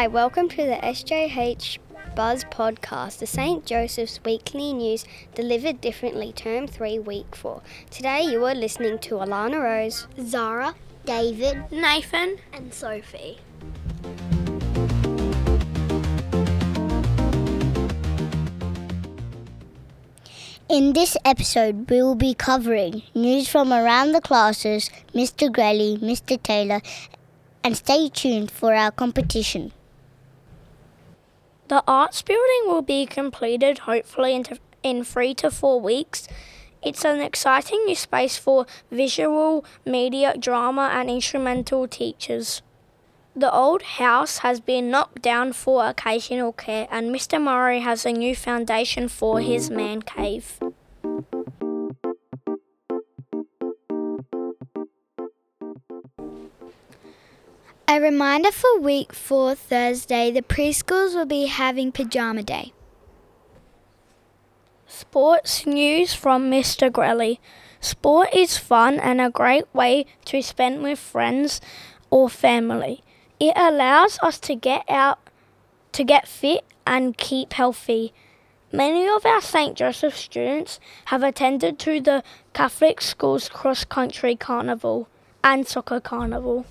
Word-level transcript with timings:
Hi, 0.00 0.06
welcome 0.06 0.48
to 0.48 0.64
the 0.64 0.78
SJH 0.82 1.76
Buzz 2.16 2.44
podcast, 2.44 3.18
the 3.18 3.26
St. 3.26 3.66
Joseph's 3.66 4.18
weekly 4.24 4.72
news 4.72 5.04
delivered 5.34 5.82
differently, 5.82 6.32
term 6.32 6.66
3, 6.66 7.00
week 7.00 7.36
4. 7.36 7.60
Today 7.90 8.22
you 8.22 8.42
are 8.46 8.54
listening 8.54 8.98
to 9.00 9.16
Alannah-Rose, 9.16 10.06
Zara, 10.22 10.74
David, 11.04 11.70
Nathan, 11.70 12.38
and 12.50 12.72
Sophie. 12.72 13.40
In 20.70 20.94
this 20.94 21.14
episode, 21.26 21.90
we 21.90 22.00
will 22.00 22.14
be 22.14 22.32
covering 22.32 23.02
news 23.14 23.50
from 23.50 23.70
around 23.70 24.12
the 24.12 24.22
classes, 24.22 24.88
Mr. 25.14 25.50
Grelly, 25.54 25.98
Mr. 25.98 26.42
Taylor, 26.42 26.80
and 27.62 27.76
stay 27.76 28.08
tuned 28.08 28.50
for 28.50 28.72
our 28.72 28.90
competition. 28.90 29.74
The 31.70 31.84
arts 31.86 32.20
building 32.20 32.62
will 32.66 32.82
be 32.82 33.06
completed 33.06 33.86
hopefully 33.86 34.34
in, 34.34 34.44
in 34.82 35.04
three 35.04 35.34
to 35.34 35.52
four 35.52 35.80
weeks. 35.80 36.26
It's 36.82 37.04
an 37.04 37.20
exciting 37.20 37.84
new 37.84 37.94
space 37.94 38.36
for 38.36 38.66
visual, 38.90 39.64
media, 39.86 40.36
drama, 40.36 40.90
and 40.92 41.08
instrumental 41.08 41.86
teachers. 41.86 42.62
The 43.36 43.52
old 43.52 43.82
house 43.82 44.38
has 44.38 44.58
been 44.58 44.90
knocked 44.90 45.22
down 45.22 45.52
for 45.52 45.86
occasional 45.86 46.52
care, 46.52 46.88
and 46.90 47.14
Mr. 47.14 47.40
Murray 47.40 47.78
has 47.78 48.04
a 48.04 48.10
new 48.10 48.34
foundation 48.34 49.06
for 49.06 49.38
his 49.38 49.70
man 49.70 50.02
cave. 50.02 50.58
A 57.90 58.00
reminder 58.00 58.52
for 58.52 58.78
week 58.78 59.12
four 59.12 59.56
Thursday 59.56 60.30
the 60.30 60.42
preschools 60.42 61.12
will 61.12 61.26
be 61.26 61.46
having 61.46 61.90
pajama 61.90 62.44
day. 62.44 62.72
Sports 64.86 65.66
news 65.66 66.14
from 66.14 66.48
Mr. 66.48 66.88
Grelly. 66.88 67.40
Sport 67.80 68.28
is 68.32 68.56
fun 68.56 69.00
and 69.00 69.20
a 69.20 69.28
great 69.28 69.64
way 69.74 70.06
to 70.26 70.40
spend 70.40 70.84
with 70.84 71.00
friends 71.00 71.60
or 72.10 72.30
family. 72.30 73.02
It 73.40 73.54
allows 73.56 74.20
us 74.22 74.38
to 74.38 74.54
get 74.54 74.84
out, 74.88 75.18
to 75.90 76.04
get 76.04 76.28
fit 76.28 76.62
and 76.86 77.16
keep 77.16 77.54
healthy. 77.54 78.12
Many 78.70 79.08
of 79.08 79.26
our 79.26 79.40
St. 79.40 79.76
Joseph 79.76 80.16
students 80.16 80.78
have 81.06 81.24
attended 81.24 81.80
to 81.80 82.00
the 82.00 82.22
Catholic 82.52 83.00
Schools 83.00 83.48
Cross 83.48 83.86
Country 83.86 84.36
Carnival 84.36 85.08
and 85.42 85.66
Soccer 85.66 85.98
Carnival. 85.98 86.66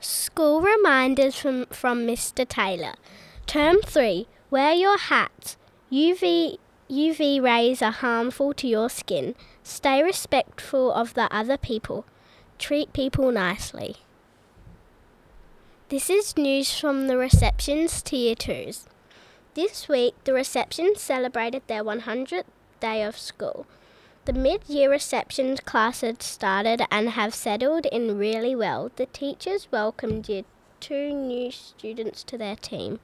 School 0.00 0.60
reminders 0.60 1.34
from, 1.34 1.66
from 1.66 2.06
Mr. 2.06 2.46
Taylor. 2.46 2.94
Term 3.46 3.80
3 3.82 4.28
Wear 4.50 4.72
your 4.72 4.96
hat. 4.96 5.56
UV, 5.90 6.58
UV 6.88 7.42
rays 7.42 7.82
are 7.82 7.90
harmful 7.90 8.54
to 8.54 8.68
your 8.68 8.88
skin. 8.88 9.34
Stay 9.64 10.02
respectful 10.02 10.92
of 10.92 11.14
the 11.14 11.32
other 11.34 11.56
people. 11.56 12.04
Treat 12.58 12.92
people 12.92 13.32
nicely. 13.32 13.96
This 15.88 16.08
is 16.08 16.36
news 16.36 16.78
from 16.78 17.08
the 17.08 17.16
receptions 17.16 18.00
to 18.02 18.16
year 18.16 18.36
2s. 18.36 18.84
This 19.54 19.88
week, 19.88 20.14
the 20.24 20.32
receptions 20.32 21.00
celebrated 21.00 21.62
their 21.66 21.82
100th 21.82 22.44
day 22.78 23.02
of 23.02 23.18
school. 23.18 23.66
The 24.28 24.34
mid 24.34 24.68
year 24.68 24.90
receptions 24.90 25.60
class 25.60 26.02
had 26.02 26.22
started 26.22 26.82
and 26.90 27.08
have 27.08 27.34
settled 27.34 27.86
in 27.86 28.18
really 28.18 28.54
well. 28.54 28.90
The 28.94 29.06
teachers 29.06 29.68
welcomed 29.72 30.28
year 30.28 30.42
two 30.80 31.14
new 31.14 31.50
students 31.50 32.24
to 32.24 32.36
their 32.36 32.54
team. 32.54 33.00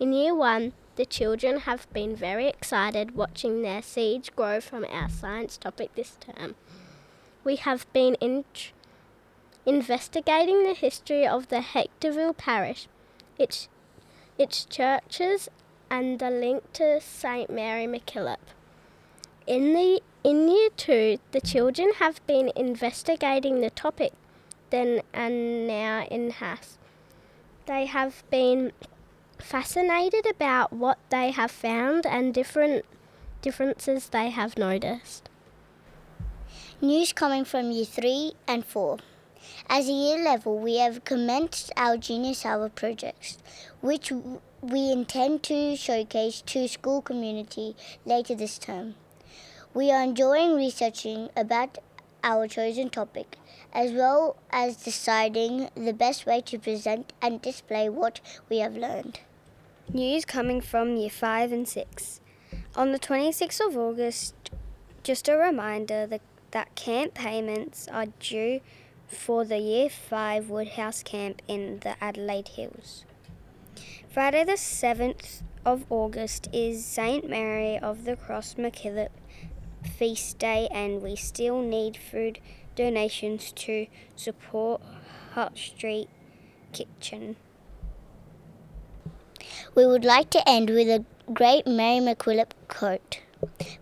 In 0.00 0.14
year 0.14 0.34
one, 0.34 0.72
the 0.96 1.04
children 1.04 1.58
have 1.68 1.92
been 1.92 2.16
very 2.16 2.48
excited 2.48 3.14
watching 3.14 3.60
their 3.60 3.82
seeds 3.82 4.30
grow 4.30 4.62
from 4.62 4.86
our 4.86 5.10
science 5.10 5.58
topic 5.58 5.94
this 5.94 6.16
term. 6.18 6.54
We 7.44 7.56
have 7.56 7.84
been 7.92 8.14
in 8.14 8.46
investigating 9.66 10.64
the 10.64 10.72
history 10.72 11.26
of 11.26 11.48
the 11.48 11.60
Hectorville 11.60 12.38
parish, 12.38 12.88
its, 13.38 13.68
its 14.38 14.64
churches, 14.64 15.50
and 15.90 16.18
the 16.18 16.30
link 16.30 16.72
to 16.72 16.98
St. 16.98 17.50
Mary 17.50 17.86
MacKillop. 17.86 18.40
In 19.46 19.74
the 19.74 20.00
in 20.24 20.48
year 20.48 20.68
two, 20.76 21.18
the 21.32 21.40
children 21.40 21.92
have 21.98 22.24
been 22.26 22.50
investigating 22.54 23.60
the 23.60 23.70
topic 23.70 24.12
then 24.70 25.02
and 25.12 25.66
now 25.66 26.04
in 26.10 26.30
HASS. 26.30 26.78
They 27.66 27.86
have 27.86 28.24
been 28.30 28.72
fascinated 29.38 30.26
about 30.26 30.72
what 30.72 30.98
they 31.10 31.30
have 31.30 31.50
found 31.50 32.06
and 32.06 32.32
different 32.32 32.84
differences 33.42 34.08
they 34.08 34.30
have 34.30 34.56
noticed. 34.56 35.28
News 36.80 37.12
coming 37.12 37.44
from 37.44 37.70
year 37.70 37.84
3 37.84 38.32
and 38.48 38.64
4. 38.64 38.98
As 39.68 39.88
a 39.88 39.92
year 39.92 40.24
level, 40.24 40.58
we 40.58 40.78
have 40.78 41.04
commenced 41.04 41.72
our 41.76 41.96
Genius 41.96 42.44
Hour 42.46 42.68
projects, 42.68 43.38
which 43.80 44.12
we 44.60 44.90
intend 44.90 45.42
to 45.44 45.76
showcase 45.76 46.40
to 46.42 46.68
school 46.68 47.02
community 47.02 47.76
later 48.04 48.34
this 48.34 48.58
term. 48.58 48.94
We 49.74 49.90
are 49.90 50.02
enjoying 50.02 50.54
researching 50.54 51.30
about 51.34 51.78
our 52.22 52.46
chosen 52.46 52.90
topic, 52.90 53.38
as 53.72 53.90
well 53.92 54.36
as 54.50 54.76
deciding 54.76 55.70
the 55.74 55.94
best 55.94 56.26
way 56.26 56.42
to 56.42 56.58
present 56.58 57.14
and 57.22 57.40
display 57.40 57.88
what 57.88 58.20
we 58.50 58.58
have 58.58 58.76
learned. 58.76 59.20
News 59.90 60.26
coming 60.26 60.60
from 60.60 60.96
Year 60.96 61.08
5 61.08 61.52
and 61.52 61.66
6. 61.66 62.20
On 62.76 62.92
the 62.92 62.98
26th 62.98 63.66
of 63.66 63.78
August, 63.78 64.34
just 65.02 65.26
a 65.26 65.38
reminder 65.38 66.06
that, 66.06 66.20
that 66.50 66.74
camp 66.74 67.14
payments 67.14 67.88
are 67.88 68.08
due 68.20 68.60
for 69.08 69.46
the 69.46 69.58
Year 69.58 69.88
5 69.88 70.50
Woodhouse 70.50 71.02
camp 71.02 71.40
in 71.48 71.78
the 71.80 71.96
Adelaide 71.98 72.48
Hills. 72.48 73.06
Friday, 74.10 74.44
the 74.44 74.52
7th 74.52 75.40
of 75.64 75.86
August, 75.88 76.50
is 76.52 76.84
St. 76.84 77.26
Mary 77.26 77.78
of 77.78 78.04
the 78.04 78.16
Cross 78.16 78.56
MacKillop 78.56 79.08
feast 79.86 80.38
day, 80.38 80.68
and 80.70 81.02
we 81.02 81.16
still 81.16 81.60
need 81.60 81.96
food 81.96 82.38
donations 82.74 83.52
to 83.52 83.86
support 84.16 84.80
Hutt 85.34 85.56
Street 85.56 86.08
Kitchen. 86.72 87.36
We 89.74 89.86
would 89.86 90.04
like 90.04 90.30
to 90.30 90.48
end 90.48 90.70
with 90.70 90.88
a 90.88 91.04
great 91.32 91.66
Mary 91.66 92.00
MacKillop 92.00 92.50
quote 92.68 93.20